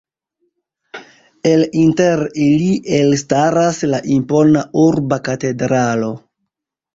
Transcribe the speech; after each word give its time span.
El 1.49 1.65
inter 1.81 2.23
ili 2.45 2.69
elstaras 3.01 3.83
la 3.93 4.01
impona 4.17 4.65
urba 4.87 5.21
katedralo. 5.29 6.11